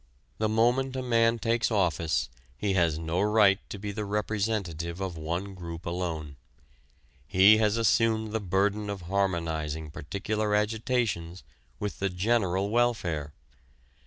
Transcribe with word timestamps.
The 0.39 0.49
moment 0.49 0.95
a 0.95 1.03
man 1.03 1.37
takes 1.37 1.69
office 1.69 2.27
he 2.57 2.73
has 2.73 2.97
no 2.97 3.21
right 3.21 3.59
to 3.69 3.77
be 3.77 3.91
the 3.91 4.03
representative 4.03 4.99
of 4.99 5.15
one 5.15 5.53
group 5.53 5.85
alone. 5.85 6.37
He 7.27 7.57
has 7.57 7.77
assumed 7.77 8.31
the 8.31 8.39
burden 8.41 8.89
of 8.89 9.01
harmonizing 9.03 9.91
particular 9.91 10.55
agitations 10.55 11.43
with 11.77 11.99
the 11.99 12.09
general 12.09 12.71
welfare. 12.71 13.31